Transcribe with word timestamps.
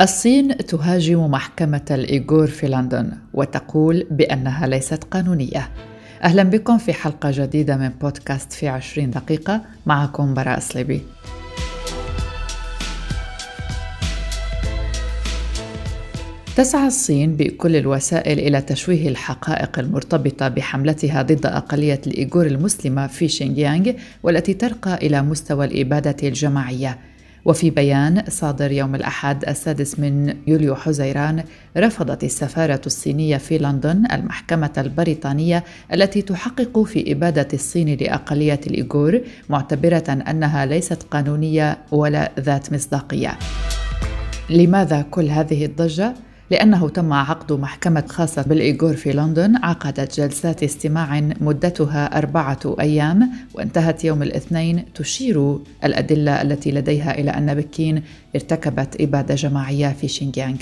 الصين 0.00 0.56
تهاجم 0.56 1.30
محكمة 1.30 1.84
الإيغور 1.90 2.46
في 2.46 2.68
لندن 2.68 3.12
وتقول 3.34 4.06
بأنها 4.10 4.66
ليست 4.66 5.04
قانونية. 5.04 5.70
أهلا 6.22 6.42
بكم 6.42 6.78
في 6.78 6.92
حلقة 6.92 7.30
جديدة 7.34 7.76
من 7.76 7.88
بودكاست 7.88 8.52
في 8.52 8.68
عشرين 8.68 9.10
دقيقة 9.10 9.60
معكم 9.86 10.34
براء 10.34 10.60
صليبي. 10.60 11.02
تسعى 16.56 16.86
الصين 16.86 17.36
بكل 17.36 17.76
الوسائل 17.76 18.38
إلى 18.38 18.60
تشويه 18.60 19.08
الحقائق 19.08 19.78
المرتبطة 19.78 20.48
بحملتها 20.48 21.22
ضد 21.22 21.46
أقلية 21.46 22.00
الإيغور 22.06 22.46
المسلمة 22.46 23.06
في 23.06 23.28
شينجيانغ 23.28 23.92
والتي 24.22 24.54
ترقى 24.54 24.94
إلى 24.94 25.22
مستوى 25.22 25.64
الإبادة 25.64 26.28
الجماعية 26.28 26.98
وفي 27.44 27.70
بيان 27.70 28.22
صادر 28.28 28.72
يوم 28.72 28.94
الأحد 28.94 29.44
السادس 29.48 29.98
من 29.98 30.34
يوليو 30.46 30.74
حزيران 30.74 31.44
رفضت 31.76 32.24
السفارة 32.24 32.80
الصينية 32.86 33.36
في 33.36 33.58
لندن 33.58 34.04
المحكمة 34.12 34.72
البريطانية 34.78 35.64
التي 35.92 36.22
تحقق 36.22 36.82
في 36.82 37.12
إبادة 37.12 37.48
الصين 37.52 37.96
لأقلية 38.00 38.60
الإيغور 38.66 39.20
معتبرة 39.48 40.04
أنها 40.08 40.66
ليست 40.66 41.02
قانونية 41.02 41.78
ولا 41.92 42.30
ذات 42.40 42.72
مصداقية. 42.72 43.38
لماذا 44.50 45.02
كل 45.10 45.28
هذه 45.28 45.64
الضجة؟ 45.64 46.14
لأنه 46.50 46.88
تم 46.88 47.12
عقد 47.12 47.52
محكمة 47.52 48.04
خاصة 48.08 48.42
بالإيغور 48.42 48.94
في 48.94 49.12
لندن 49.12 49.56
عقدت 49.56 50.20
جلسات 50.20 50.62
استماع 50.62 51.20
مدتها 51.20 52.18
أربعة 52.18 52.76
أيام 52.80 53.30
وانتهت 53.54 54.04
يوم 54.04 54.22
الاثنين 54.22 54.84
تشير 54.94 55.58
الأدلة 55.84 56.42
التي 56.42 56.72
لديها 56.72 57.18
إلى 57.18 57.30
أن 57.30 57.54
بكين 57.54 58.02
ارتكبت 58.34 59.00
إبادة 59.00 59.34
جماعية 59.34 59.88
في 60.00 60.08
شينجيانغ. 60.08 60.58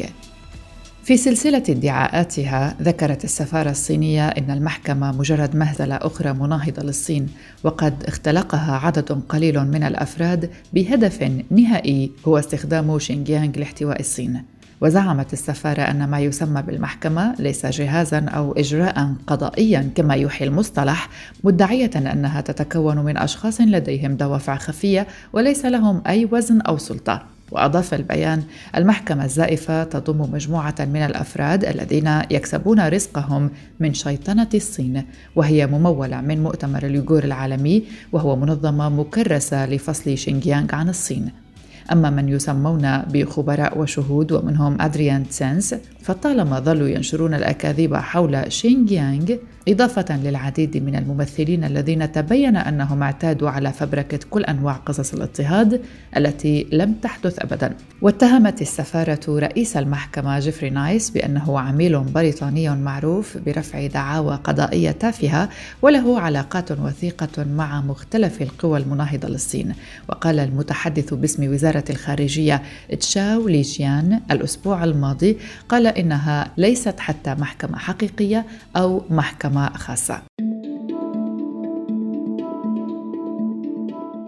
في 1.08 1.16
سلسلة 1.16 1.62
ادعاءاتها 1.68 2.74
ذكرت 2.82 3.24
السفارة 3.24 3.70
الصينية 3.70 4.28
أن 4.28 4.50
المحكمة 4.50 5.12
مجرد 5.12 5.56
مهزلة 5.56 5.94
أخرى 5.94 6.32
مناهضة 6.32 6.82
للصين 6.82 7.26
وقد 7.64 8.04
اختلقها 8.04 8.76
عدد 8.76 9.12
قليل 9.28 9.64
من 9.64 9.82
الأفراد 9.82 10.50
بهدف 10.72 11.30
نهائي 11.50 12.10
هو 12.28 12.38
استخدام 12.38 12.98
شينجيانغ 12.98 13.58
لاحتواء 13.58 14.00
الصين. 14.00 14.42
وزعمت 14.80 15.32
السفارة 15.32 15.82
أن 15.82 16.04
ما 16.04 16.20
يسمى 16.20 16.62
بالمحكمة 16.62 17.34
ليس 17.38 17.66
جهازا 17.66 18.24
أو 18.24 18.52
إجراء 18.52 19.14
قضائيا 19.26 19.90
كما 19.94 20.14
يوحي 20.14 20.44
المصطلح 20.44 21.08
مدعية 21.44 21.90
أنها 21.96 22.40
تتكون 22.40 22.98
من 22.98 23.16
أشخاص 23.16 23.60
لديهم 23.60 24.16
دوافع 24.16 24.56
خفية 24.56 25.06
وليس 25.32 25.64
لهم 25.64 26.02
أي 26.06 26.28
وزن 26.32 26.60
أو 26.60 26.78
سلطة. 26.78 27.37
وأضاف 27.50 27.94
البيان 27.94 28.42
المحكمة 28.76 29.24
الزائفة 29.24 29.84
تضم 29.84 30.32
مجموعة 30.32 30.74
من 30.80 31.02
الأفراد 31.02 31.64
الذين 31.64 32.22
يكسبون 32.30 32.88
رزقهم 32.88 33.50
من 33.80 33.94
شيطنة 33.94 34.48
الصين 34.54 35.04
وهي 35.36 35.66
ممولة 35.66 36.20
من 36.20 36.42
مؤتمر 36.42 36.86
اليوغور 36.86 37.24
العالمي 37.24 37.82
وهو 38.12 38.36
منظمة 38.36 38.88
مكرسة 38.88 39.66
لفصل 39.66 40.18
شينجيانغ 40.18 40.74
عن 40.74 40.88
الصين. 40.88 41.30
أما 41.92 42.10
من 42.10 42.28
يسمون 42.28 42.98
بخبراء 42.98 43.78
وشهود 43.78 44.32
ومنهم 44.32 44.80
أدريان 44.80 45.28
تسنس 45.28 45.74
فطالما 46.02 46.60
ظلوا 46.60 46.88
ينشرون 46.88 47.34
الأكاذيب 47.34 47.96
حول 47.96 48.52
شينجيانغ 48.52 49.36
إضافة 49.68 50.16
للعديد 50.16 50.76
من 50.76 50.96
الممثلين 50.96 51.64
الذين 51.64 52.12
تبين 52.12 52.56
أنهم 52.56 53.02
اعتادوا 53.02 53.50
على 53.50 53.72
فبركة 53.72 54.18
كل 54.30 54.44
أنواع 54.44 54.72
قصص 54.72 55.14
الاضطهاد 55.14 55.80
التي 56.16 56.66
لم 56.72 56.92
تحدث 56.92 57.38
أبدا. 57.38 57.74
واتهمت 58.02 58.62
السفارة 58.62 59.20
رئيس 59.28 59.76
المحكمة 59.76 60.38
جيفري 60.38 60.70
نايس 60.70 61.10
بأنه 61.10 61.60
عميل 61.60 61.98
بريطاني 61.98 62.70
معروف 62.76 63.38
برفع 63.46 63.86
دعاوى 63.86 64.40
قضائية 64.44 64.90
تافهة 64.90 65.48
وله 65.82 66.20
علاقات 66.20 66.72
وثيقة 66.72 67.44
مع 67.44 67.80
مختلف 67.80 68.42
القوى 68.42 68.78
المناهضة 68.78 69.28
للصين. 69.28 69.72
وقال 70.08 70.38
المتحدث 70.38 71.14
باسم 71.14 71.52
وزارة 71.52 71.84
الخارجية 71.90 72.62
تشاو 73.00 73.48
ليجيان 73.48 74.20
الأسبوع 74.30 74.84
الماضي 74.84 75.36
قال 75.68 75.86
إنها 75.86 76.50
ليست 76.56 77.00
حتى 77.00 77.34
محكمة 77.34 77.78
حقيقية 77.78 78.46
أو 78.76 79.02
محكمة 79.10 79.57
خاصة. 79.66 80.22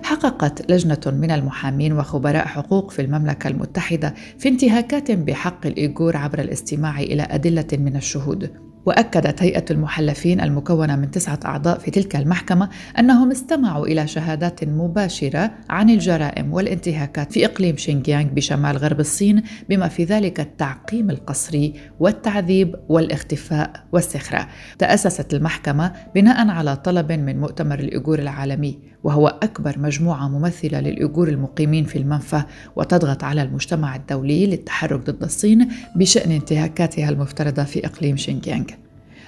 حققت 0.05 0.71
لجنة 0.71 1.01
من 1.07 1.31
المحامين 1.31 1.93
وخبراء 1.93 2.47
حقوق 2.47 2.91
في 2.91 3.03
المملكة 3.03 3.49
المتحدة 3.49 4.15
في 4.39 4.49
انتهاكات 4.49 5.11
بحق 5.11 5.67
الإيغور 5.67 6.17
عبر 6.17 6.41
الاستماع 6.41 7.01
إلى 7.01 7.23
أدلة 7.23 7.67
من 7.73 7.97
الشهود. 7.97 8.70
وأكدت 8.87 9.43
هيئة 9.43 9.65
المحلفين 9.71 10.41
المكونة 10.41 10.97
من 10.97 11.11
تسعة 11.11 11.41
أعضاء 11.45 11.79
في 11.79 11.91
تلك 11.91 12.17
المحكمة 12.17 12.69
أنهم 12.99 13.31
استمعوا 13.31 13.87
إلى 13.87 14.07
شهادات 14.07 14.65
مباشرة 14.65 15.51
عن 15.71 15.91
الجرائم 15.91 16.53
والانتهاكات 16.53 17.33
في 17.33 17.45
إقليم 17.45 17.77
شينجيانغ 17.77 18.29
بشمال 18.31 18.77
غرب 18.77 19.01
الصين 19.01 19.43
بما 19.69 19.89
في 19.89 20.05
ذلك 20.05 20.41
التعقيم 20.41 21.11
القسري 21.11 21.75
والتعذيب 22.01 22.77
والاختفاء 22.89 23.73
والسخرة. 23.93 24.49
تأسست 24.79 25.35
المحكمة 25.35 25.93
بناء 26.15 26.49
على 26.49 26.77
طلب 26.77 27.13
من 27.13 27.41
مؤتمر 27.41 27.79
الايغور 27.79 28.19
العالمي 28.19 28.90
وهو 29.05 29.29
أكبر 29.29 29.79
مجموعة 29.79 30.29
ممثلة 30.29 30.81
للايغور 30.81 31.29
المقيمين 31.29 31.85
في 31.85 31.99
المنفى 31.99 32.43
وتضغط 32.77 33.25
على 33.25 33.43
المجتمع 33.43 33.97
الدولي 33.97 34.47
للتحرك 34.47 35.11
ضد 35.11 35.23
الصين 35.23 35.69
بشأن 35.97 36.31
انتهاكاتها 36.31 37.09
المفترضة 37.09 37.65
في 37.65 37.87
إقليم 37.87 38.17
شينجيانغ. 38.17 38.67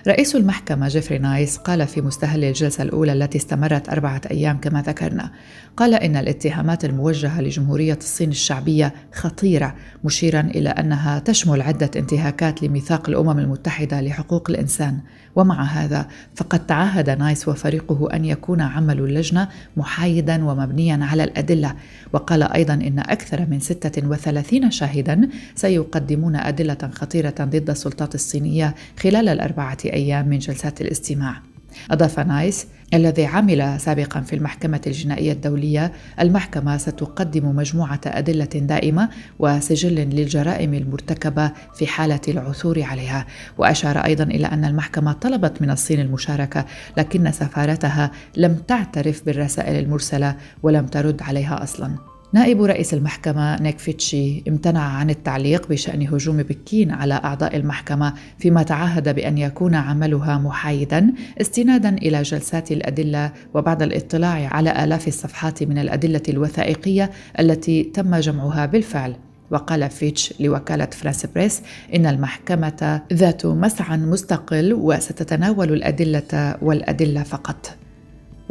رئيس 0.06 0.36
المحكمة 0.36 0.88
جيفري 0.88 1.18
نايس 1.18 1.56
قال 1.56 1.86
في 1.86 2.00
مستهل 2.00 2.44
الجلسة 2.44 2.82
الأولى 2.82 3.12
التي 3.12 3.38
استمرت 3.38 3.88
أربعة 3.88 4.20
أيام 4.30 4.58
كما 4.58 4.82
ذكرنا. 4.82 5.30
قال 5.76 5.94
إن 5.94 6.16
الاتهامات 6.16 6.84
الموجهة 6.84 7.40
لجمهورية 7.40 7.98
الصين 8.00 8.30
الشعبية 8.30 8.94
خطيرة 9.12 9.74
مشيرا 10.04 10.40
إلى 10.40 10.68
أنها 10.68 11.18
تشمل 11.18 11.62
عدة 11.62 11.90
انتهاكات 11.96 12.62
لميثاق 12.62 13.08
الأمم 13.08 13.38
المتحدة 13.38 14.00
لحقوق 14.00 14.50
الإنسان. 14.50 14.98
ومع 15.36 15.62
هذا 15.62 16.08
فقد 16.34 16.66
تعهد 16.66 17.10
نايس 17.10 17.48
وفريقه 17.48 18.08
أن 18.12 18.24
يكون 18.24 18.60
عمل 18.60 18.98
اللجنة 18.98 19.48
محايدا 19.76 20.44
ومبنيا 20.44 20.98
على 21.02 21.24
الأدلة. 21.24 21.74
وقال 22.12 22.42
أيضا 22.42 22.74
إن 22.74 22.98
أكثر 22.98 23.46
من 23.50 23.60
36 23.60 24.70
شاهدا 24.70 25.28
سيقدمون 25.54 26.36
أدلة 26.36 26.90
خطيرة 26.92 27.34
ضد 27.40 27.70
السلطات 27.70 28.14
الصينية 28.14 28.74
خلال 28.98 29.28
الأربعة 29.28 29.76
أيام 29.92 30.28
من 30.28 30.38
جلسات 30.38 30.80
الاستماع. 30.80 31.42
أضاف 31.90 32.20
نايس 32.20 32.66
الذي 32.94 33.26
عمل 33.26 33.80
سابقا 33.80 34.20
في 34.20 34.36
المحكمة 34.36 34.80
الجنائية 34.86 35.32
الدولية 35.32 35.92
المحكمة 36.20 36.76
ستقدم 36.76 37.56
مجموعة 37.56 38.00
أدلة 38.06 38.44
دائمة 38.44 39.08
وسجل 39.38 39.94
للجرائم 39.94 40.74
المرتكبة 40.74 41.52
في 41.74 41.86
حالة 41.86 42.20
العثور 42.28 42.82
عليها. 42.82 43.26
وأشار 43.58 43.98
أيضا 43.98 44.24
إلى 44.24 44.46
أن 44.46 44.64
المحكمة 44.64 45.12
طلبت 45.12 45.62
من 45.62 45.70
الصين 45.70 46.00
المشاركة 46.00 46.64
لكن 46.96 47.32
سفارتها 47.32 48.10
لم 48.36 48.54
تعترف 48.54 49.26
بالرسائل 49.26 49.84
المرسلة 49.84 50.36
ولم 50.62 50.86
ترد 50.86 51.22
عليها 51.22 51.62
أصلاً. 51.62 52.11
نائب 52.34 52.62
رئيس 52.62 52.94
المحكمة 52.94 53.62
نيك 53.62 53.78
فيتشي 53.78 54.42
امتنع 54.48 54.80
عن 54.80 55.10
التعليق 55.10 55.68
بشأن 55.68 56.02
هجوم 56.08 56.36
بكين 56.36 56.90
على 56.90 57.14
أعضاء 57.14 57.56
المحكمة 57.56 58.14
فيما 58.38 58.62
تعهد 58.62 59.14
بأن 59.14 59.38
يكون 59.38 59.74
عملها 59.74 60.38
محايدا 60.38 61.12
استنادا 61.40 61.88
إلى 61.88 62.22
جلسات 62.22 62.72
الأدلة 62.72 63.32
وبعد 63.54 63.82
الاطلاع 63.82 64.48
على 64.54 64.84
آلاف 64.84 65.08
الصفحات 65.08 65.62
من 65.62 65.78
الأدلة 65.78 66.22
الوثائقية 66.28 67.10
التي 67.40 67.82
تم 67.82 68.16
جمعها 68.16 68.66
بالفعل. 68.66 69.14
وقال 69.50 69.90
فيتش 69.90 70.34
لوكالة 70.40 70.86
فرانس 70.86 71.26
بريس 71.26 71.62
إن 71.94 72.06
المحكمة 72.06 73.00
ذات 73.12 73.46
مسعى 73.46 73.96
مستقل 73.96 74.72
وستتناول 74.72 75.72
الأدلة 75.72 76.56
والأدلة 76.62 77.22
فقط. 77.22 77.81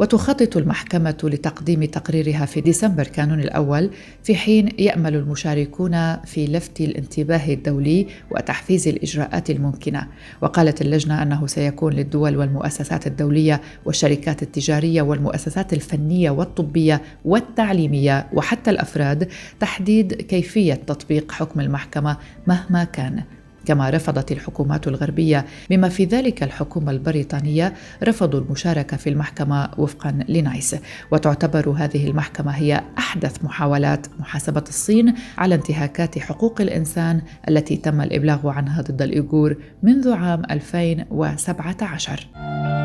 وتخطط 0.02 0.56
المحكمة 0.56 1.16
لتقديم 1.24 1.84
تقريرها 1.84 2.46
في 2.46 2.60
ديسمبر 2.60 3.04
كانون 3.04 3.40
الأول 3.40 3.90
في 4.22 4.34
حين 4.34 4.68
يأمل 4.78 5.14
المشاركون 5.14 6.16
في 6.16 6.46
لفت 6.46 6.80
الانتباه 6.80 7.52
الدولي 7.52 8.06
وتحفيز 8.30 8.88
الإجراءات 8.88 9.50
الممكنة. 9.50 10.08
وقالت 10.40 10.82
اللجنة 10.82 11.22
أنه 11.22 11.46
سيكون 11.46 11.92
للدول 11.92 12.36
والمؤسسات 12.36 13.06
الدولية 13.06 13.60
والشركات 13.84 14.42
التجارية 14.42 15.02
والمؤسسات 15.02 15.72
الفنية 15.72 16.30
والطبية 16.30 17.02
والتعليمية 17.24 18.26
وحتى 18.32 18.70
الأفراد 18.70 19.28
تحديد 19.60 20.14
كيفية 20.14 20.74
تطبيق 20.74 21.32
حكم 21.32 21.60
المحكمة 21.60 22.16
مهما 22.46 22.84
كان. 22.84 23.22
كما 23.66 23.90
رفضت 23.90 24.32
الحكومات 24.32 24.88
الغربية 24.88 25.44
بما 25.70 25.88
في 25.88 26.04
ذلك 26.04 26.42
الحكومة 26.42 26.90
البريطانية 26.90 27.72
رفضوا 28.02 28.40
المشاركة 28.40 28.96
في 28.96 29.10
المحكمة 29.10 29.70
وفقا 29.78 30.18
لنايس. 30.28 30.76
وتعتبر 31.10 31.70
هذه 31.70 32.06
المحكمة 32.06 32.52
هي 32.52 32.82
أحدث 32.98 33.44
محاولات 33.44 34.06
محاسبة 34.20 34.64
الصين 34.68 35.14
على 35.38 35.54
انتهاكات 35.54 36.18
حقوق 36.18 36.60
الإنسان 36.60 37.22
التي 37.48 37.76
تم 37.76 38.00
الإبلاغ 38.00 38.48
عنها 38.48 38.82
ضد 38.82 39.02
الإيغور 39.02 39.56
منذ 39.82 40.12
عام 40.12 40.42
2017 40.50 42.81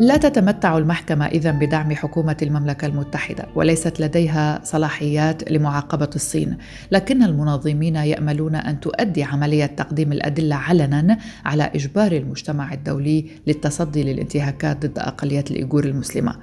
لا 0.00 0.16
تتمتع 0.16 0.78
المحكمة 0.78 1.26
إذا 1.26 1.50
بدعم 1.50 1.94
حكومة 1.94 2.36
المملكة 2.42 2.86
المتحدة 2.86 3.46
وليست 3.54 4.00
لديها 4.00 4.60
صلاحيات 4.64 5.50
لمعاقبة 5.50 6.10
الصين، 6.14 6.56
لكن 6.92 7.22
المنظمين 7.22 7.96
يأملون 7.96 8.54
أن 8.54 8.80
تؤدي 8.80 9.22
عملية 9.22 9.66
تقديم 9.66 10.12
الأدلة 10.12 10.56
علنا 10.56 11.18
على 11.44 11.62
إجبار 11.62 12.12
المجتمع 12.12 12.72
الدولي 12.72 13.26
للتصدي 13.46 14.02
للانتهاكات 14.02 14.86
ضد 14.86 14.98
أقليات 14.98 15.50
الإيغور 15.50 15.84
المسلمة. 15.84 16.36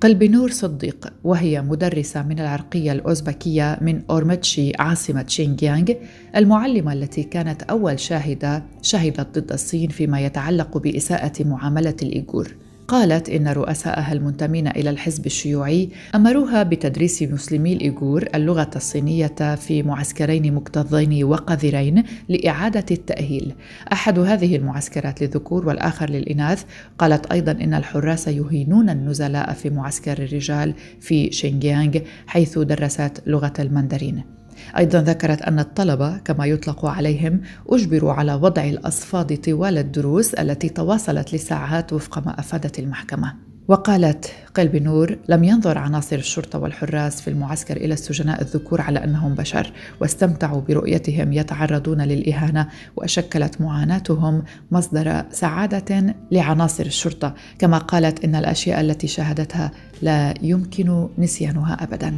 قلب 0.00 0.24
نور 0.24 0.50
صديق 0.50 1.12
وهي 1.24 1.62
مدرسة 1.62 2.22
من 2.22 2.40
العرقية 2.40 2.92
الأوزبكية 2.92 3.78
من 3.80 4.02
أورمتشي 4.10 4.72
عاصمة 4.78 5.24
شينجيانغ 5.28 5.92
المعلمة 6.36 6.92
التي 6.92 7.22
كانت 7.22 7.62
أول 7.62 8.00
شاهدة 8.00 8.62
شهدت 8.82 9.38
ضد 9.38 9.52
الصين 9.52 9.88
فيما 9.88 10.20
يتعلق 10.20 10.78
بإساءة 10.78 11.44
معاملة 11.44 11.96
الإيغور 12.02 12.67
قالت 12.88 13.28
إن 13.28 13.48
رؤساءها 13.48 14.12
المنتمين 14.12 14.68
إلى 14.68 14.90
الحزب 14.90 15.26
الشيوعي 15.26 15.88
أمروها 16.14 16.62
بتدريس 16.62 17.22
مسلمي 17.22 17.72
الإيغور 17.72 18.24
اللغة 18.34 18.70
الصينية 18.76 19.54
في 19.54 19.82
معسكرين 19.82 20.54
مكتظين 20.54 21.24
وقذرين 21.24 22.04
لإعادة 22.28 22.84
التأهيل. 22.90 23.54
أحد 23.92 24.18
هذه 24.18 24.56
المعسكرات 24.56 25.22
للذكور 25.22 25.68
والآخر 25.68 26.10
للإناث 26.10 26.64
قالت 26.98 27.26
أيضا 27.26 27.52
إن 27.52 27.74
الحراس 27.74 28.28
يهينون 28.28 28.90
النزلاء 28.90 29.52
في 29.52 29.70
معسكر 29.70 30.22
الرجال 30.22 30.74
في 31.00 31.32
شينجيانغ 31.32 31.98
حيث 32.26 32.58
درست 32.58 33.22
لغة 33.26 33.52
المندرين. 33.58 34.37
أيضا 34.78 35.02
ذكرت 35.02 35.42
أن 35.42 35.58
الطلبة 35.58 36.18
كما 36.18 36.46
يطلق 36.46 36.86
عليهم 36.86 37.40
أجبروا 37.68 38.12
على 38.12 38.34
وضع 38.34 38.64
الأصفاد 38.64 39.36
طوال 39.36 39.78
الدروس 39.78 40.34
التي 40.34 40.68
تواصلت 40.68 41.34
لساعات 41.34 41.92
وفق 41.92 42.26
ما 42.26 42.40
أفادت 42.40 42.78
المحكمة. 42.78 43.48
وقالت 43.68 44.32
قلب 44.54 44.76
نور 44.76 45.18
لم 45.28 45.44
ينظر 45.44 45.78
عناصر 45.78 46.16
الشرطة 46.16 46.58
والحراس 46.58 47.20
في 47.20 47.28
المعسكر 47.28 47.76
إلى 47.76 47.94
السجناء 47.94 48.42
الذكور 48.42 48.80
على 48.80 49.04
أنهم 49.04 49.34
بشر 49.34 49.72
واستمتعوا 50.00 50.60
برؤيتهم 50.60 51.32
يتعرضون 51.32 52.02
للإهانة 52.02 52.68
وشكلت 52.96 53.60
معاناتهم 53.60 54.42
مصدر 54.70 55.22
سعادة 55.30 56.14
لعناصر 56.30 56.86
الشرطة. 56.86 57.34
كما 57.58 57.78
قالت 57.78 58.24
إن 58.24 58.34
الأشياء 58.34 58.80
التي 58.80 59.06
شاهدتها 59.06 59.70
لا 60.02 60.34
يمكن 60.42 61.08
نسيانها 61.18 61.74
أبداً. 61.84 62.14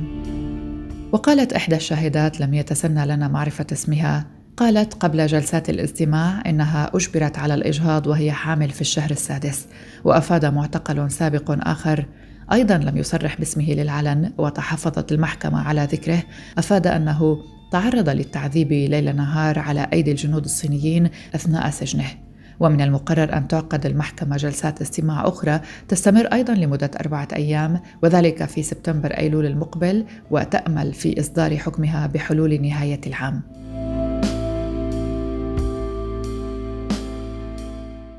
وقالت 1.12 1.52
إحدى 1.52 1.76
الشاهدات 1.76 2.40
لم 2.40 2.54
يتسنى 2.54 3.06
لنا 3.06 3.28
معرفة 3.28 3.66
اسمها. 3.72 4.26
قالت 4.56 4.94
قبل 4.94 5.26
جلسات 5.26 5.70
الاستماع 5.70 6.42
إنها 6.46 6.90
أجبرت 6.94 7.38
على 7.38 7.54
الإجهاض 7.54 8.06
وهي 8.06 8.32
حامل 8.32 8.70
في 8.70 8.80
الشهر 8.80 9.10
السادس 9.10 9.66
وأفاد 10.04 10.44
معتقل 10.44 11.10
سابق 11.10 11.68
آخر. 11.68 12.06
أيضا 12.52 12.78
لم 12.78 12.96
يصرح 12.96 13.38
باسمه 13.38 13.70
للعلن 13.72 14.32
وتحفظت 14.38 15.12
المحكمة 15.12 15.60
على 15.60 15.88
ذكره. 15.92 16.22
أفاد 16.58 16.86
أنه 16.86 17.38
تعرض 17.72 18.08
للتعذيب 18.08 18.72
ليل 18.72 19.16
نهار 19.16 19.58
على 19.58 19.88
أيدي 19.92 20.10
الجنود 20.10 20.44
الصينيين 20.44 21.10
أثناء 21.34 21.70
سجنه. 21.70 22.29
ومن 22.60 22.80
المقرر 22.80 23.36
أن 23.36 23.48
تعقد 23.48 23.86
المحكمة 23.86 24.36
جلسات 24.36 24.80
استماع 24.80 25.28
أخرى 25.28 25.60
تستمر 25.88 26.26
أيضا 26.26 26.54
لمدة 26.54 26.90
أربعة 27.00 27.28
أيام 27.32 27.80
وذلك 28.02 28.44
في 28.44 28.62
سبتمبر 28.62 29.10
أيلول 29.10 29.46
المقبل 29.46 30.04
وتأمل 30.30 30.94
في 30.94 31.20
إصدار 31.20 31.56
حكمها 31.56 32.06
بحلول 32.06 32.62
نهاية 32.62 33.00
العام. 33.06 33.42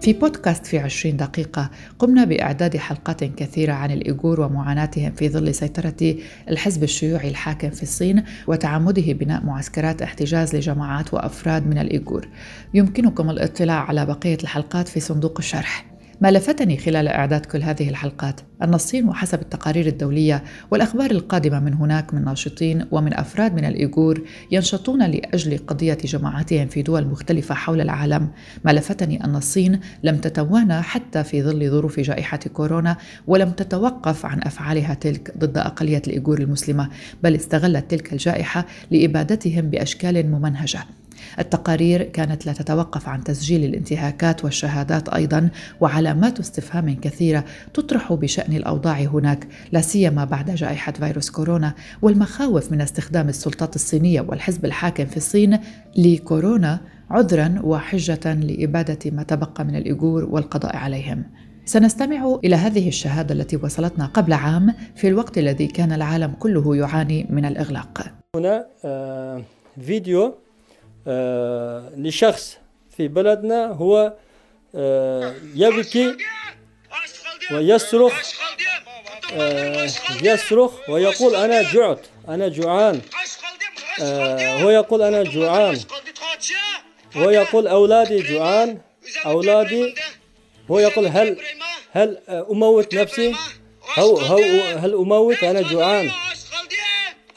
في 0.01 0.13
بودكاست 0.13 0.65
في 0.65 0.79
عشرين 0.79 1.17
دقيقة 1.17 1.69
قمنا 1.99 2.23
بإعداد 2.23 2.77
حلقات 2.77 3.23
كثيرة 3.23 3.73
عن 3.73 3.91
الإيغور 3.91 4.41
ومعاناتهم 4.41 5.11
في 5.11 5.29
ظل 5.29 5.55
سيطرة 5.55 6.15
الحزب 6.49 6.83
الشيوعي 6.83 7.29
الحاكم 7.29 7.69
في 7.69 7.83
الصين 7.83 8.23
وتعمده 8.47 9.13
بناء 9.13 9.45
معسكرات 9.45 10.01
احتجاز 10.01 10.55
لجماعات 10.55 11.13
وأفراد 11.13 11.67
من 11.67 11.77
الإيغور. 11.77 12.27
يمكنكم 12.73 13.29
الاطلاع 13.29 13.83
على 13.83 14.05
بقية 14.05 14.37
الحلقات 14.43 14.87
في 14.87 14.99
صندوق 14.99 15.37
الشرح. 15.39 15.90
ما 16.21 16.31
لفتني 16.31 16.77
خلال 16.77 17.07
إعداد 17.07 17.45
كل 17.45 17.63
هذه 17.63 17.89
الحلقات. 17.89 18.41
أن 18.61 18.73
الصين 18.73 19.09
وحسب 19.09 19.41
التقارير 19.41 19.87
الدولية 19.87 20.43
والأخبار 20.71 21.11
القادمة 21.11 21.59
من 21.59 21.73
هناك 21.73 22.13
من 22.13 22.23
ناشطين 22.25 22.85
ومن 22.91 23.13
أفراد 23.13 23.53
من 23.55 23.65
الإيغور 23.65 24.21
ينشطون 24.51 25.11
لأجل 25.11 25.57
قضية 25.57 25.97
جماعاتهم 26.05 26.67
في 26.67 26.81
دول 26.81 27.07
مختلفة 27.07 27.55
حول 27.55 27.81
العالم. 27.81 28.29
ما 28.65 28.71
لفتني 28.71 29.23
أن 29.23 29.35
الصين 29.35 29.79
لم 30.03 30.17
تتوانى 30.17 30.81
حتى 30.81 31.23
في 31.23 31.43
ظل 31.43 31.69
ظروف 31.69 31.99
جائحة 31.99 32.39
كورونا 32.53 32.97
ولم 33.27 33.51
تتوقف 33.51 34.25
عن 34.25 34.39
أفعالها 34.43 34.93
تلك 34.93 35.37
ضد 35.37 35.57
أقلية 35.57 36.01
الإيغور 36.07 36.39
المسلمة 36.39 36.89
بل 37.23 37.35
استغلت 37.35 37.91
تلك 37.91 38.13
الجائحة 38.13 38.65
لإبادتهم 38.91 39.69
بأشكال 39.69 40.31
ممنهجة. 40.31 40.79
التقارير 41.39 42.03
كانت 42.03 42.45
لا 42.45 42.53
تتوقف 42.53 43.09
عن 43.09 43.23
تسجيل 43.23 43.65
الانتهاكات 43.65 44.43
والشهادات 44.43 45.09
أيضا 45.09 45.49
وعلامات 45.81 46.39
استفهام 46.39 46.95
كثيرة 47.01 47.45
تطرح 47.73 48.13
بشأن 48.13 48.53
الأوضاع 48.53 48.97
هناك 48.99 49.47
لا 49.71 49.81
سيما 49.81 50.25
بعد 50.25 50.51
جائحة 50.51 50.91
فيروس 50.91 51.29
كورونا 51.29 51.73
والمخاوف 52.01 52.71
من 52.71 52.81
استخدام 52.81 53.29
السلطات 53.29 53.75
الصينية 53.75 54.21
والحزب 54.21 54.65
الحاكم 54.65 55.05
في 55.05 55.17
الصين 55.17 55.59
لكورونا 55.97 56.79
عذرا 57.09 57.61
وحجة 57.63 58.33
لإبادة 58.33 59.11
ما 59.11 59.23
تبقى 59.23 59.65
من 59.65 59.75
الإيغور 59.75 60.23
والقضاء 60.23 60.75
عليهم. 60.75 61.23
سنستمع 61.65 62.39
إلى 62.43 62.55
هذه 62.55 62.87
الشهادة 62.87 63.35
التي 63.35 63.55
وصلتنا 63.57 64.05
قبل 64.05 64.33
عام 64.33 64.73
في 64.95 65.07
الوقت 65.07 65.37
الذي 65.37 65.67
كان 65.67 65.91
العالم 65.91 66.31
كله 66.39 66.75
يعاني 66.75 67.27
من 67.29 67.45
الإغلاق. 67.45 68.05
هنا 68.35 68.65
آه، 68.85 69.41
فيديو 69.81 70.35
لشخص 71.97 72.57
في 72.97 73.07
بلدنا 73.07 73.65
هو 73.65 74.13
آه، 74.75 75.35
يبكي 75.55 76.17
ويصرخ 77.51 78.13
آه، 79.33 79.89
يصرخ 80.21 80.89
ويقول 80.89 81.35
أنا 81.35 81.61
جعت 81.73 81.99
أنا 82.29 82.47
جوعان 82.47 83.01
هو 84.61 84.69
يقول 84.69 85.01
أنا 85.01 85.23
جوعان 85.23 85.79
هو 87.15 87.29
يقول 87.29 87.67
أولادي 87.67 88.21
جوعان 88.21 88.81
أولادي 89.25 89.95
هو 90.71 90.79
يقول 90.79 91.07
هل 91.07 91.37
هل 91.91 92.17
أموت 92.29 92.95
نفسي؟ 92.95 93.35
هل 94.77 94.93
أموت؟ 94.93 95.43
أنا 95.43 95.61
جوعان. 95.61 96.11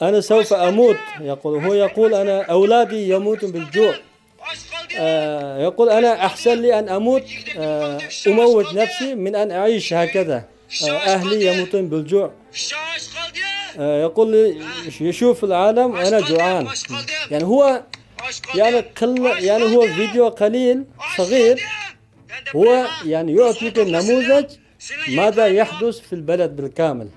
أنا 0.01 0.21
سوف 0.21 0.53
أموت. 0.53 0.97
يقول 1.21 1.65
هو 1.65 1.73
يقول 1.73 2.13
أنا 2.13 2.41
أولادي 2.41 3.09
يموتون 3.09 3.51
بالجوع. 3.51 3.95
آه 4.97 5.63
يقول 5.63 5.89
أنا 5.89 6.25
أحسن 6.25 6.61
لي 6.61 6.79
أن 6.79 6.89
أموت. 6.89 7.23
آه 7.57 7.99
أموت 8.27 8.73
نفسي 8.73 9.15
من 9.15 9.35
أن 9.35 9.51
أعيش 9.51 9.93
هكذا. 9.93 10.43
آه 10.83 10.91
أهلي 10.91 11.45
يموتون 11.45 11.89
بالجوع. 11.89 12.31
آه 13.79 14.01
يقول 14.01 14.31
لي 14.31 14.61
يشوف 15.01 15.43
العالم 15.43 15.95
أنا 15.95 16.19
جوعان. 16.19 16.67
يعني 17.31 17.43
هو 17.43 17.83
يعني 18.55 18.79
قل 18.79 19.25
يعني 19.43 19.63
هو 19.63 19.87
فيديو 19.87 20.27
قليل 20.27 20.83
صغير. 21.17 21.61
هو 22.55 22.85
يعني 23.05 23.35
يعطيك 23.35 23.79
النموذج 23.79 24.45
ماذا 25.07 25.47
يحدث 25.47 25.99
في 25.99 26.13
البلد 26.13 26.55
بالكامل. 26.55 27.07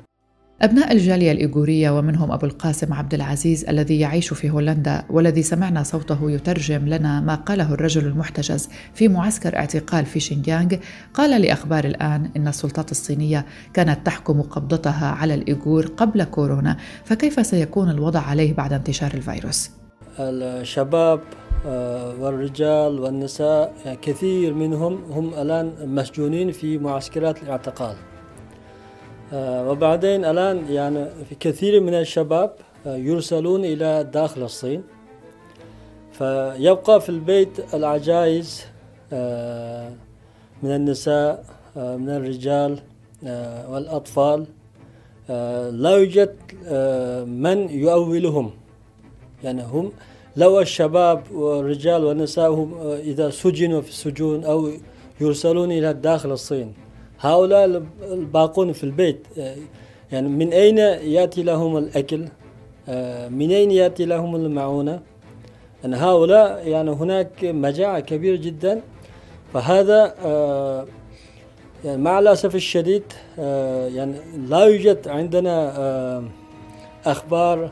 أبناء 0.62 0.92
الجالية 0.92 1.32
الإيغورية 1.32 1.90
ومنهم 1.90 2.32
أبو 2.32 2.46
القاسم 2.46 2.92
عبد 2.92 3.14
العزيز 3.14 3.64
الذي 3.64 4.00
يعيش 4.00 4.34
في 4.34 4.50
هولندا 4.50 5.04
والذي 5.10 5.42
سمعنا 5.42 5.82
صوته 5.82 6.30
يترجم 6.30 6.88
لنا 6.88 7.20
ما 7.20 7.34
قاله 7.34 7.74
الرجل 7.74 8.06
المحتجز 8.06 8.68
في 8.94 9.08
معسكر 9.08 9.56
اعتقال 9.56 10.06
في 10.06 10.20
شينجيانغ 10.20 10.76
قال 11.14 11.42
لأخبار 11.42 11.84
الآن 11.84 12.30
إن 12.36 12.48
السلطات 12.48 12.90
الصينية 12.90 13.46
كانت 13.74 14.06
تحكم 14.06 14.42
قبضتها 14.42 15.06
على 15.06 15.34
الإيغور 15.34 15.86
قبل 15.86 16.24
كورونا 16.24 16.76
فكيف 17.04 17.46
سيكون 17.46 17.90
الوضع 17.90 18.20
عليه 18.20 18.54
بعد 18.54 18.72
انتشار 18.72 19.10
الفيروس؟ 19.14 19.70
الشباب 20.18 21.20
آه، 21.66 22.14
والرجال 22.20 23.00
والنساء 23.00 23.74
كثير 24.02 24.54
منهم 24.54 24.98
هم 25.10 25.34
الآن 25.34 25.72
مسجونين 25.84 26.52
في 26.52 26.78
معسكرات 26.78 27.42
الاعتقال 27.42 27.96
وبعدين 29.32 30.24
الآن 30.24 30.72
يعني 30.72 31.06
في 31.28 31.34
كثير 31.40 31.80
من 31.80 31.94
الشباب 31.94 32.50
يرسلون 32.86 33.64
إلى 33.64 34.08
داخل 34.12 34.42
الصين. 34.42 34.82
فيبقى 36.12 37.00
في 37.00 37.08
البيت 37.08 37.74
العجائز 37.74 38.64
من 40.62 40.70
النساء 40.78 41.44
من 41.76 42.08
الرجال 42.08 42.78
والأطفال 43.70 44.46
لا 45.82 45.90
يوجد 45.90 46.34
من 47.28 47.70
يؤولهم. 47.70 48.50
يعني 49.44 49.62
هم 49.62 49.92
لو 50.36 50.60
الشباب 50.60 51.32
والرجال 51.32 52.04
والنساء 52.04 52.50
هم 52.50 52.74
إذا 52.82 53.30
سجنوا 53.30 53.80
في 53.80 53.88
السجون 53.88 54.44
أو 54.44 54.70
يرسلون 55.20 55.72
إلى 55.72 55.92
داخل 55.92 56.32
الصين. 56.32 56.74
هؤلاء 57.20 57.82
الباقون 58.02 58.72
في 58.72 58.84
البيت 58.84 59.26
يعني 60.12 60.28
من 60.28 60.52
أين 60.52 60.78
يأتي 60.78 61.42
لهم 61.42 61.76
الأكل؟ 61.76 62.28
من 63.30 63.50
أين 63.50 63.70
يأتي 63.70 64.04
لهم 64.04 64.36
المعونة؟ 64.36 65.00
أن 65.84 65.94
هؤلاء 65.94 66.68
يعني 66.68 66.90
هناك 66.90 67.30
مجاعة 67.44 68.00
كبيرة 68.00 68.36
جدا. 68.36 68.80
فهذا 69.54 70.14
يعني 71.84 72.02
مع 72.02 72.18
الأسف 72.18 72.54
الشديد 72.54 73.02
يعني 73.94 74.14
لا 74.48 74.64
يوجد 74.64 75.08
عندنا 75.08 76.22
أخبار 77.06 77.70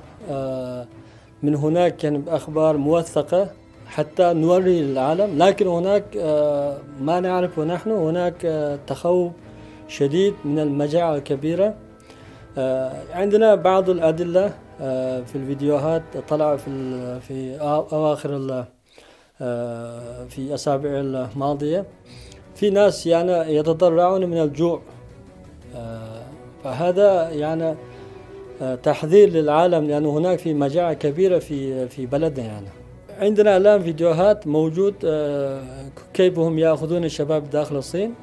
من 1.43 1.55
هناك 1.55 2.05
يعني 2.05 2.23
أخبار 2.29 2.76
موثقة. 2.76 3.50
حتى 3.87 4.33
نوري 4.33 4.83
للعالم 4.83 5.43
لكن 5.43 5.66
هناك 5.66 6.16
ما 7.00 7.21
نعرفه 7.21 7.64
نحن 7.64 7.90
هناك 7.90 8.37
تخوف 8.87 9.33
شديد 9.88 10.35
من 10.45 10.59
المجاعة 10.59 11.14
الكبيرة. 11.16 11.75
عندنا 13.12 13.55
بعض 13.55 13.90
الأدلة 13.90 14.49
في 15.26 15.35
الفيديوهات 15.35 16.02
طلع 16.28 16.57
في 16.57 16.71
في 17.21 17.61
أواخر 17.93 18.64
في 20.28 20.55
أسابيع 20.55 20.93
الماضية. 21.00 21.85
في 22.55 22.71
ناس 22.71 23.07
يعني 23.07 23.57
يتضرعون 23.57 24.26
من 24.26 24.38
الجوع. 24.38 24.81
فهذا 26.64 27.31
يعني 27.31 27.75
تحذير 28.83 29.28
للعالم 29.28 29.85
لأن 29.85 30.07
هناك 30.07 30.38
في 30.38 30.55
مجاعة 30.55 30.93
كبيرة 30.93 31.38
في 31.38 31.88
في 31.88 32.07
بلدنا 32.07 32.47
يعني. 32.47 32.66
عندنا 33.20 33.56
الآن 33.56 33.82
فيديوهات 33.82 34.46
موجود 34.46 34.94
كيف 36.14 36.38
هم 36.38 36.58
يأخذون 36.58 37.04
الشباب 37.04 37.50
داخل 37.50 37.76
الصين. 37.76 38.14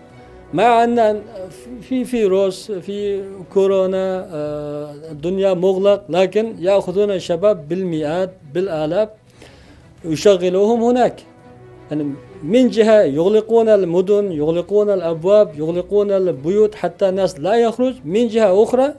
مع 0.53 0.83
أن 0.83 1.21
في 1.81 2.05
فيروس 2.05 2.71
في 2.71 3.23
كورونا 3.53 4.25
الدنيا 5.11 5.53
مغلق 5.53 6.03
لكن 6.09 6.55
يأخذون 6.59 7.11
الشباب 7.11 7.69
بالمئات 7.69 8.31
بالآلاف 8.53 9.09
يشغلوهم 10.05 10.83
هناك. 10.83 11.23
يعني 11.91 12.13
من 12.43 12.69
جهة 12.69 13.01
يغلقون 13.01 13.69
المدن 13.69 14.31
يغلقون 14.31 14.89
الأبواب 14.89 15.59
يغلقون 15.59 16.11
البيوت 16.11 16.75
حتى 16.75 17.09
الناس 17.09 17.39
لا 17.39 17.55
يخرج. 17.55 17.95
من 18.05 18.27
جهة 18.27 18.63
أخرى 18.63 18.93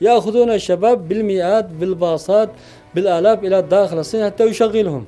يأخذون 0.00 0.50
الشباب 0.50 1.08
بالمئات 1.08 1.64
بالباصات 1.64 2.48
بالآلاف 2.94 3.44
إلى 3.44 3.62
داخل 3.62 3.98
الصين 3.98 4.24
حتى 4.24 4.44
يشغلهم. 4.44 5.04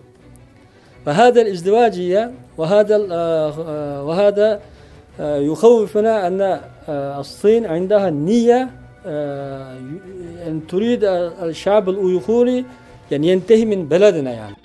فهذا 1.07 1.43
الازدواجية 1.43 2.31
وهذا 2.59 2.97
وهذا 4.01 4.61
يخوفنا 5.21 6.27
أن 6.27 6.61
الصين 6.89 7.67
عندها 7.67 8.11
نية 8.11 8.71
أن 10.47 10.61
تريد 10.69 11.05
الشعب 11.43 11.89
الأيغوري 11.89 12.65
يعني 13.11 13.29
ينتهي 13.29 13.65
من 13.65 13.89
بلدنا 13.89 14.31
يعني. 14.31 14.57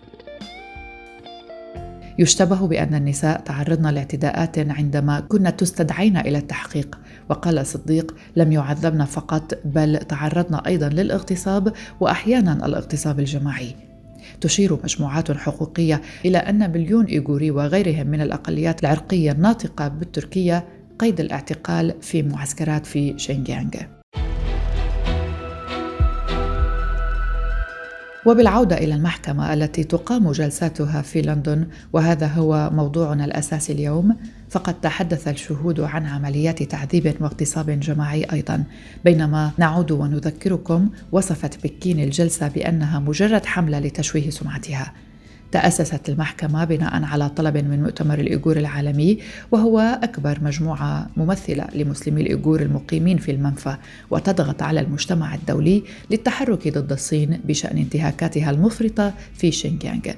يشتبه 2.20 2.68
بأن 2.68 2.96
النساء 2.96 3.40
تعرضن 3.40 3.90
لاعتداءات 3.90 4.60
عندما 4.60 5.20
كن 5.20 5.56
تستدعين 5.56 6.18
إلى 6.18 6.38
التحقيق. 6.38 7.00
وقال 7.30 7.66
صديق 7.66 8.16
لم 8.36 8.52
يعذبن 8.52 9.06
فقط 9.06 9.54
بل 9.66 9.98
تعرضن 9.98 10.56
أيضا 10.56 10.90
للاغتصاب 10.90 11.74
وأحيانا 12.00 12.66
الاغتصاب 12.66 13.20
الجماعي. 13.20 13.76
تشير 14.42 14.80
مجموعات 14.84 15.32
حقوقية 15.32 16.02
إلى 16.26 16.38
أن 16.38 16.72
مليون 16.72 17.06
إيغوري 17.06 17.52
وغيرهم 17.52 18.08
من 18.08 18.22
الأقليات 18.22 18.82
العرقية 18.82 19.32
الناطقة 19.32 19.88
بالتركية 19.88 20.66
قيد 21.00 21.20
الاعتقال 21.20 21.94
في 22.02 22.24
معسكرات 22.24 22.86
في 22.86 23.14
شينجيانغ. 23.18 23.72
وبالعودة 28.26 28.78
إلى 28.78 28.96
المحكمة 28.96 29.54
التي 29.54 29.84
تقام 29.84 30.32
جلساتها 30.32 31.02
في 31.02 31.22
لندن 31.22 31.68
وهذا 31.94 32.28
هو 32.28 32.70
موضوعنا 32.74 33.26
الأساسي 33.26 33.74
اليوم. 33.74 34.18
فقد 34.54 34.82
تحدث 34.82 35.28
الشهود 35.28 35.80
عن 35.80 36.06
عمليات 36.06 36.64
تعذيب 36.64 37.16
واغتصاب 37.20 37.80
جماعي 37.80 38.24
أيضا. 38.24 38.64
بينما 39.06 39.52
نعود 39.58 39.92
ونذكركم 39.92 40.90
وصفت 41.12 41.64
بكين 41.64 42.00
الجلسة 42.00 42.48
بأنها 42.48 43.00
مجرد 43.00 43.46
حملة 43.46 43.80
لتشويه 43.80 44.30
سمعتها. 44.30 44.94
تأسست 45.52 46.10
المحكمة 46.10 46.66
بناء 46.66 47.04
على 47.04 47.30
طلب 47.30 47.58
من 47.58 47.84
مؤتمر 47.84 48.20
الإيغور 48.20 48.58
العالمي 48.58 49.18
وهو 49.52 49.80
أكبر 50.04 50.40
مجموعة 50.42 51.10
ممثلة 51.18 51.68
لمسلمي 51.76 52.22
الإيغور 52.22 52.62
المقيمين 52.62 53.18
في 53.18 53.32
المنفى 53.32 53.76
وتضغط 54.12 54.62
على 54.62 54.80
المجتمع 54.80 55.36
الدولي 55.36 55.84
للتحرك 56.12 56.68
ضد 56.68 56.92
الصين 56.92 57.42
بشأن 57.46 57.78
انتهاكاتها 57.78 58.52
المفرطة 58.52 59.14
في 59.34 59.52
شينجيانغ 59.52 60.14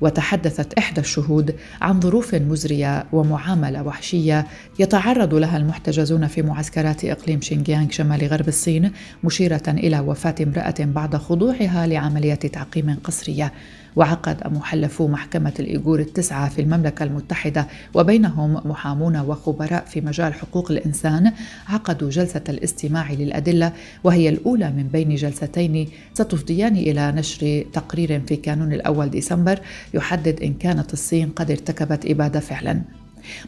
وتحدثت 0.00 0.74
إحدى 0.74 1.00
الشهود 1.00 1.56
عن 1.80 2.00
ظروف 2.00 2.34
مزرية 2.34 3.04
ومعاملة 3.12 3.82
وحشية 3.82 4.46
يتعرض 4.78 5.34
لها 5.34 5.56
المحتجزون 5.56 6.26
في 6.26 6.42
معسكرات 6.42 7.04
إقليم 7.04 7.40
شينجيانغ 7.40 7.90
شمال 7.90 8.26
غرب 8.26 8.48
الصين 8.48 8.92
مشيرة 9.24 9.62
إلى 9.68 10.00
وفاة 10.00 10.34
امرأة 10.42 10.74
بعد 10.80 11.16
خضوعها 11.16 11.86
لعملية 11.86 12.34
تعقيم 12.34 12.96
قسرية. 13.04 13.52
وعقد 13.96 14.52
محلفو 14.52 15.08
محكمة 15.08 15.52
الإيغور 15.60 16.00
التسعة 16.00 16.48
في 16.48 16.60
المملكة 16.60 17.02
المتحدة 17.02 17.66
وبينهم 17.94 18.60
محامون 18.64 19.16
وخبراء 19.16 19.84
في 19.84 20.00
مجال 20.00 20.34
حقوق 20.34 20.70
الإنسان 20.70 21.32
عقدوا 21.68 22.10
جلسة 22.10 22.44
الاستماع 22.48 23.12
للأدلة 23.12 23.72
وهي 24.04 24.28
الأولى 24.28 24.70
من 24.70 24.88
بين 24.92 25.14
جلستين 25.14 25.88
ستفضيان 26.14 26.76
إلى 26.76 27.12
نشر 27.12 27.64
تقرير 27.72 28.20
في 28.20 28.36
كانون 28.36 28.72
الأول 28.72 29.10
ديسمبر 29.10 29.60
يحدد 29.94 30.42
إن 30.42 30.54
كانت 30.54 30.92
الصين 30.92 31.28
قد 31.28 31.50
ارتكبت 31.50 32.06
إبادة 32.06 32.40
فعلا. 32.40 33.01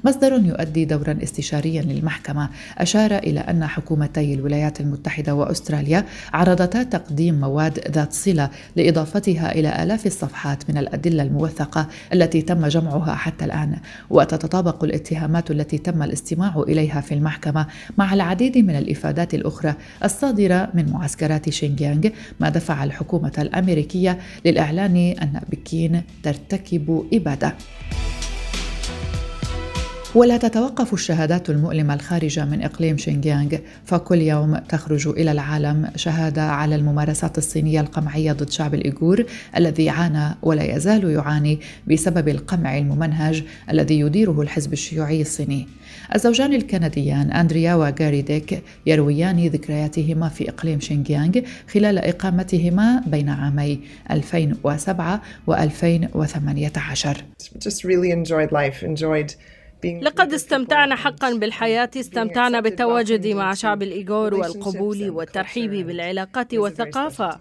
مصدر 0.05 0.33
يؤدي 0.33 0.85
دورا 0.85 1.19
استشاريا 1.23 1.83
للمحكمة. 1.83 2.49
أشار 2.79 3.19
إلى 3.19 3.41
أن 3.41 3.67
حكومتي 3.67 4.35
الولايات 4.35 4.81
المتحدة 4.81 5.35
وأستراليا 5.35 6.05
عرضتا 6.33 6.83
تقديم 6.83 7.41
مواد 7.41 7.79
ذات 7.91 8.13
صلة 8.13 8.51
لإضافتها 8.77 9.53
إلى 9.53 9.83
آلاف 9.83 10.07
الصفحات 10.07 10.71
من 10.71 10.79
الأدلة 10.79 11.23
الموثقة 11.23 11.87
التي 12.13 12.43
تم 12.43 12.67
جمعها 12.67 13.15
حتى 13.15 13.45
الآن 13.45 13.77
وتتطابق 14.11 14.85
الاتهامات 14.85 15.51
التي 15.51 15.79
تم 15.79 16.03
الاستماع 16.03 16.65
إليها 16.69 17.01
في 17.01 17.15
المحكمة 17.15 17.67
مع 17.99 18.15
العديد 18.15 18.59
من 18.59 18.77
الإفادات 18.77 19.35
الأخرى 19.35 19.75
الصادرة 20.05 20.69
من 20.75 20.93
معسكرات 20.93 21.51
شينجيانغ 21.51 22.09
ما 22.41 22.49
دفع 22.49 22.85
الحكومة 22.85 23.33
الأمريكية 23.39 24.19
للإعلان 24.45 24.97
أن 24.97 25.41
بكين 25.51 26.03
ترتكب 26.23 27.07
إبادة. 27.13 27.55
ولا 30.15 30.37
تتوقف 30.37 30.93
الشهادات 30.93 31.51
المؤلمة 31.51 31.95
الخارجة 31.95 32.45
من 32.45 32.63
إقليم 32.63 32.97
شينجيانغ 32.97 33.57
فكل 33.85 34.23
يوم 34.23 34.57
تخرج 34.59 35.09
إلى 35.09 35.33
العالم 35.33 35.91
شهادة 35.97 36.43
على 36.43 36.75
الممارسات 36.75 37.39
الصينية 37.39 37.81
القمعية 37.81 38.33
ضد 38.33 38.51
شعب 38.51 38.75
الإيغور 38.75 39.25
الذي 39.57 39.91
عانى 39.91 40.35
ولا 40.43 40.77
يزال 40.77 41.11
يعاني 41.11 41.61
بسبب 41.87 42.29
القمع 42.29 42.79
الممنهج 42.79 43.45
الذي 43.71 44.01
يديره 44.01 44.41
الحزب 44.41 44.73
الشيوعي 44.73 45.21
الصيني. 45.21 45.69
الزوجان 46.15 46.55
الكنديان 46.55 47.33
أندريا 47.33 47.75
وغاري 47.75 48.23
ديك 48.23 48.63
يرويان 48.87 49.47
ذكرياتهما 49.47 50.29
في 50.29 50.49
إقليم 50.49 50.81
شينجيانغ 50.81 51.41
خلال 51.73 51.99
إقامتهما 51.99 53.03
بين 53.07 53.29
عامي 53.29 53.81
2007 54.11 55.23
و 55.47 55.55
2018 55.55 57.25
Just 57.59 57.85
really 57.85 58.11
enjoyed 58.11 58.53
life, 58.53 58.83
enjoyed 58.83 59.33
لقد 60.03 60.33
استمتعنا 60.35 60.95
حقا 60.97 61.35
بالحياة 61.35 61.91
استمتعنا 61.97 62.61
بالتواجد 62.61 63.27
مع 63.27 63.55
شعب 63.55 63.83
الإيغور 63.83 64.35
والقبول 64.35 65.11
والترحيب 65.11 65.71
بالعلاقات 65.87 66.55
والثقافة. 66.55 67.41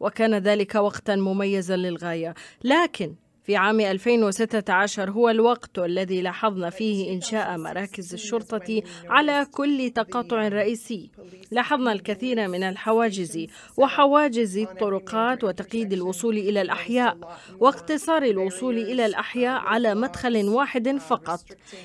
وكان 0.00 0.34
ذلك 0.34 0.74
وقتا 0.74 1.16
مميزا 1.16 1.76
للغاية. 1.76 2.34
لكن 2.64 3.14
في 3.42 3.56
عام 3.56 3.80
2016 3.80 5.10
هو 5.10 5.28
الوقت 5.30 5.78
الذي 5.78 6.22
لاحظنا 6.22 6.70
فيه 6.70 7.14
إنشاء 7.14 7.58
مراكز 7.58 8.12
الشرطة 8.12 8.82
على 9.08 9.46
كل 9.52 9.90
تقاطع 9.94 10.48
رئيسي. 10.48 11.10
لاحظنا 11.50 11.92
الكثير 11.92 12.48
من 12.48 12.62
الحواجز 12.62 13.46
وحواجز 13.76 14.58
الطرقات 14.58 15.44
وتقييد 15.44 15.92
الوصول 15.92 16.38
إلى 16.38 16.62
الأحياء 16.62 17.18
واقتصار 17.60 18.22
الوصول 18.22 18.78
إلى 18.78 19.06
الأحياء 19.06 19.60
على 19.60 19.94
مدخل 19.94 20.48
واحد 20.48 20.96
فقط. 20.96 21.40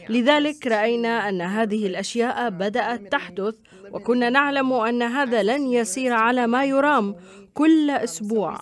لذلك 0.09 0.67
رأينا 0.67 1.29
أن 1.29 1.41
هذه 1.41 1.87
الأشياء 1.87 2.49
بدأت 2.49 3.11
تحدث 3.11 3.55
وكنا 3.91 4.29
نعلم 4.29 4.73
أن 4.73 5.01
هذا 5.01 5.43
لن 5.43 5.71
يسير 5.71 6.13
على 6.13 6.47
ما 6.47 6.65
يرام. 6.65 7.15
كل 7.55 7.89
أسبوع. 7.89 8.59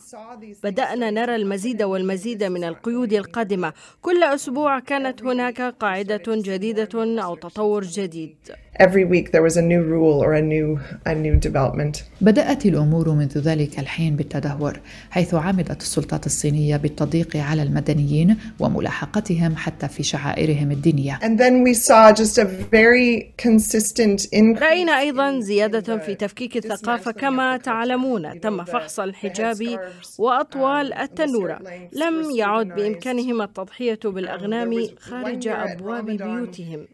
بدأنا 0.64 1.12
نرى 1.12 1.36
المزيد 1.36 1.84
والمزيد 1.84 2.44
من 2.44 2.64
القيود 2.64 3.14
القادمة. 3.14 3.74
كل 4.02 4.24
أسبوع 4.24 4.80
كانت 4.80 5.24
هناك 5.24 5.62
قاعدة 5.62 6.24
جديدة 6.28 7.24
أو 7.24 7.36
تطور 7.36 7.84
جديد. 7.84 8.36
Every 8.80 9.06
week 9.06 9.32
there 9.32 9.44
was 9.44 9.56
a 9.56 9.62
new 9.62 9.84
rule 9.84 10.18
or 10.24 10.34
a 10.34 10.42
new 10.42 10.80
a 11.06 11.14
new 11.14 11.36
development. 11.36 12.04
بدأت 12.22 12.66
الأمور 12.66 13.10
منذ 13.10 13.38
ذلك 13.38 13.80
الحين 13.80 14.16
بالتدهور 14.16 14.80
حيث 15.12 15.34
عمدت 15.34 15.82
السلطات 15.82 16.26
الصينية 16.26 16.78
بالتضييق 16.78 17.38
على 17.38 17.64
المدنيين 17.64 18.38
وملاحقتهم 18.60 19.56
حتى 19.56 19.88
في 19.88 20.04
شعائرهم 20.04 20.72
الدينية. 20.72 21.20
And 21.22 21.38
then 21.38 21.64
we 21.64 21.74
saw 21.74 22.12
just 22.12 22.38
a 22.38 22.46
very 22.46 23.34
consistent 23.38 24.26
increase. 24.34 24.64
رأينا 24.64 25.00
أيضا 25.00 25.40
زيادة 25.40 25.98
في 25.98 26.16
تفكيك 26.16 26.58
الثقافة 26.58 27.12
كما 27.12 27.58
تعلمون 27.58 28.40
تم 28.40 28.64
فحص 28.64 29.00
الحجاب 29.00 29.80
وأطوال 30.20 30.94
التنورة 30.94 31.60
لم 31.92 32.32
يعد 32.38 32.68
بإمكانهم 32.68 33.42
التضحية 33.42 34.00
بالأغنام 34.04 34.88
خارج 35.00 35.48
أبواب 35.48 36.06
بيوتهم 36.06 36.88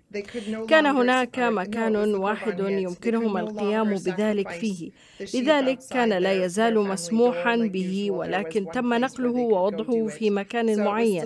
كان 0.67 0.86
هناك 0.86 1.39
مكان 1.69 2.15
واحد 2.15 2.59
يمكنهم 2.59 3.38
القيام 3.38 3.89
بذلك 3.95 4.49
فيه. 4.49 4.91
لذلك 5.33 5.79
كان 5.91 6.09
لا 6.09 6.45
يزال 6.45 6.79
مسموحا 6.79 7.55
به 7.55 8.11
ولكن 8.11 8.65
تم 8.73 8.93
نقله 8.93 9.31
ووضعه 9.31 10.07
في 10.07 10.29
مكان 10.29 10.83
معين. 10.83 11.23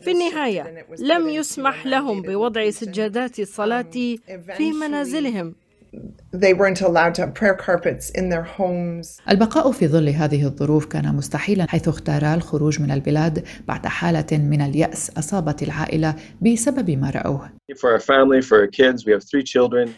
في 0.00 0.10
النهاية 0.10 0.86
لم 0.98 1.28
يسمح 1.28 1.86
لهم 1.86 2.22
بوضع 2.22 2.70
سجادات 2.70 3.40
الصلاة 3.40 3.90
في 4.56 4.72
منازلهم. 4.80 5.54
They 6.32 6.54
weren't 6.54 6.80
allowed 6.80 7.14
to 7.16 7.20
have 7.22 7.34
prayer 7.34 7.54
carpets 7.54 8.10
in 8.10 8.30
their 8.30 8.44
homes. 8.58 9.20
البقاء 9.30 9.72
في 9.72 9.88
ظل 9.88 10.08
هذه 10.08 10.44
الظروف 10.44 10.86
كان 10.86 11.14
مستحيلا 11.14 11.66
حيث 11.68 11.88
اختارا 11.88 12.34
الخروج 12.34 12.80
من 12.80 12.90
البلاد 12.90 13.44
بعد 13.68 13.86
حالة 13.86 14.26
من 14.32 14.60
اليأس 14.60 15.10
أصابت 15.18 15.62
العائلة 15.62 16.14
بسبب 16.40 16.90
ما 16.90 17.10
رأوه. 17.10 17.50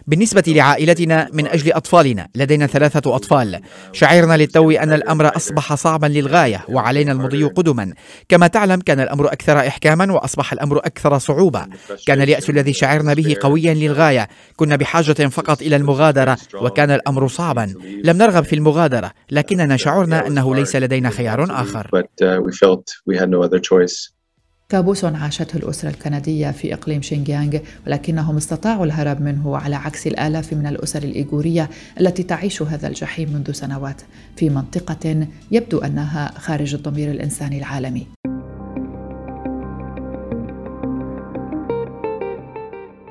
بالنسبة 0.07 0.43
لعائلتنا 0.47 1.29
من 1.33 1.47
أجل 1.47 1.73
أطفالنا 1.73 2.29
لدينا 2.35 2.67
ثلاثة 2.67 3.17
أطفال. 3.17 3.61
شعرنا 3.93 4.37
للتو 4.37 4.71
أن 4.71 4.93
الأمر 4.93 5.37
أصبح 5.37 5.75
صعبا 5.75 6.07
للغاية 6.07 6.65
وعلينا 6.69 7.13
المضي 7.13 7.45
قدما. 7.45 7.93
كما 8.29 8.47
تعلم 8.47 8.81
كان 8.81 9.01
الأمر 9.01 9.33
أكثر 9.33 9.59
إحكاما 9.59 10.13
وأصبح 10.13 10.53
الأمر 10.53 10.79
أكثر 10.79 11.19
صعوبة. 11.19 11.67
كان 12.07 12.23
اليأس 12.23 12.51
الذي 12.51 12.73
شعرنا 12.73 13.15
به 13.15 13.37
قويا 13.41 13.75
للغاية. 13.75 14.29
كنا 14.57 14.77
بحاجة 14.77 15.29
فقط 15.29 15.63
إلى 15.63 15.84
المغادرة 15.85 16.39
وكان 16.55 16.91
الأمر 16.91 17.29
صعبا. 17.29 17.75
لم 18.05 18.17
نرغب 18.17 18.45
في 18.45 18.57
المغادرة 18.57 19.13
لكننا 19.31 19.77
شعرنا 19.77 20.27
أنه 20.27 20.55
ليس 20.55 20.77
لدينا 20.77 21.11
خيار 21.11 21.45
آخر. 21.51 22.05
كابوس 24.69 25.05
عاشته 25.05 25.57
الأسرة 25.57 25.89
الكندية 25.89 26.51
في 26.51 26.75
إقليم 26.75 27.03
شينجيانغ 27.03 27.59
ولكنهم 27.87 28.37
استطاعوا 28.37 28.85
الهرب 28.85 29.21
منه 29.21 29.57
على 29.57 29.77
عكس 29.77 30.07
الآلاف 30.07 30.53
من 30.53 30.67
الأسر 30.67 31.03
الإيغورية 31.03 31.71
التي 32.01 32.23
تعيش 32.23 32.63
هذا 32.63 32.89
الجحيم 32.89 33.33
منذ 33.33 33.53
سنوات. 33.53 34.03
في 34.37 34.51
منطقة 34.51 35.27
يبدو 35.51 35.79
أنها 35.79 36.33
خارج 36.39 36.75
الضمير 36.75 37.11
الإنساني 37.11 37.59
العالمي. 37.59 38.07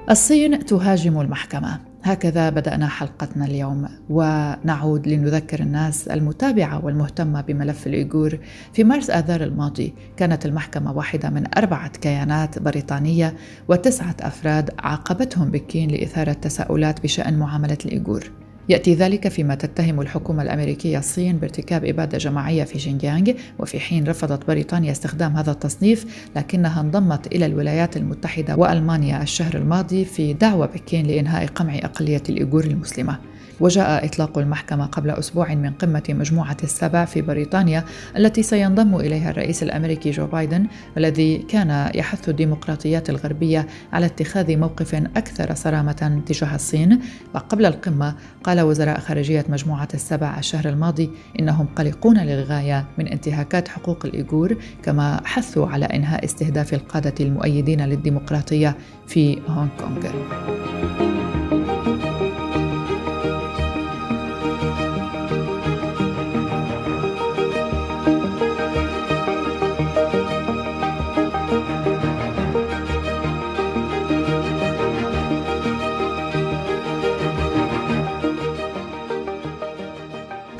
الصين 0.09 0.65
تهاجم 0.65 1.21
المحكمة. 1.21 1.92
هكذا 2.03 2.49
بدأنا 2.49 2.87
حلقتنا 2.87 3.45
اليوم 3.45 3.89
ونعود 4.09 5.07
لنذكر 5.07 5.59
الناس 5.59 6.07
المتابعة 6.07 6.85
والمهتمة 6.85 7.41
بملف 7.41 7.87
الإيغور. 7.87 8.39
في 8.73 8.83
مارس 8.83 9.09
آذار 9.09 9.43
الماضي 9.43 9.93
كانت 10.17 10.45
المحكمة 10.45 10.91
واحدة 10.91 11.29
من 11.29 11.57
أربعة 11.57 11.87
كيانات 11.87 12.59
بريطانية 12.59 13.35
وتسعة 13.67 14.15
أفراد 14.21 14.69
عاقبتهم 14.79 15.51
بكين 15.51 15.91
لإثارة 15.91 16.33
تساؤلات 16.33 17.03
بشأن 17.03 17.39
معاملة 17.39 17.77
الإيغور. 17.85 18.42
يأتي 18.69 18.93
ذلك 18.93 19.27
فيما 19.27 19.55
تتهم 19.55 20.01
الحكومة 20.01 20.43
الأمريكية 20.43 20.97
الصين 20.97 21.37
بارتكاب 21.37 21.85
إبادة 21.85 22.17
جماعية 22.17 22.63
في 22.63 22.79
شينجيانغ 22.79 23.31
وفي 23.59 23.79
حين 23.79 24.07
رفضت 24.07 24.47
بريطانيا 24.47 24.91
استخدام 24.91 25.35
هذا 25.37 25.51
التصنيف 25.51 26.27
لكنها 26.35 26.81
انضمت 26.81 27.27
إلى 27.27 27.45
الولايات 27.45 27.97
المتحدة 27.97 28.55
وألمانيا 28.55 29.21
الشهر 29.21 29.55
الماضي 29.55 30.05
في 30.05 30.33
دعوة 30.33 30.65
بكين 30.65 31.05
لإنهاء 31.05 31.47
قمع 31.47 31.75
أقلية 31.75 32.23
الإيغور 32.29 32.63
المسلمة. 32.63 33.32
وجاء 33.59 34.05
إطلاق 34.05 34.37
المحكمة 34.37 34.85
قبل 34.85 35.09
أسبوع 35.09 35.53
من 35.53 35.71
قمة 35.71 36.03
مجموعة 36.09 36.57
السبع 36.63 37.05
في 37.05 37.21
بريطانيا 37.21 37.85
التي 38.17 38.43
سينضم 38.43 38.95
إليها 38.95 39.29
الرئيس 39.31 39.63
الأمريكي 39.63 40.11
جو 40.11 40.27
بايدن 40.27 40.67
والذي 40.95 41.37
كان 41.37 41.91
يحث 41.95 42.29
الديمقراطيات 42.29 43.09
الغربية 43.09 43.67
على 43.93 44.05
اتخاذ 44.05 44.57
موقف 44.57 44.95
أكثر 44.95 45.55
صرامة 45.55 46.21
تجاه 46.25 46.55
الصين 46.55 46.99
وقبل 47.35 47.65
القمة 47.65 48.15
قال 48.43 48.61
وزراء 48.61 48.99
خارجية 48.99 49.45
مجموعة 49.49 49.87
السبع 49.93 50.37
الشهر 50.37 50.69
الماضي 50.69 51.09
إنهم 51.39 51.67
قلقون 51.75 52.17
للغاية 52.17 52.85
من 52.97 53.07
انتهاكات 53.07 53.67
حقوق 53.67 54.05
الإيغور 54.05 54.57
كما 54.83 55.21
حثوا 55.25 55.67
على 55.67 55.85
إنهاء 55.85 56.25
استهداف 56.25 56.73
القادة 56.73 57.13
المؤيدين 57.19 57.81
للديمقراطية 57.81 58.75
في 59.07 59.41
هونغ 59.47 59.69
كونغ. 59.79 61.22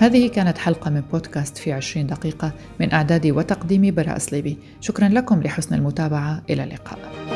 هذه 0.04 0.28
كانت 0.28 0.58
حلقة 0.58 0.90
من 0.90 1.02
بودكاست 1.02 1.58
في 1.58 1.74
عشرين 1.74 2.08
دقيقة 2.08 2.52
من 2.80 2.94
إعدادي 2.94 3.32
وتقديمي 3.32 3.92
براء 3.92 4.18
صليبي 4.18 4.58
شكرا 4.82 5.10
لكم 5.10 5.44
لحسن 5.44 5.76
المتابعة. 5.76 6.44
إلى 6.50 6.64
اللقاء. 6.64 7.33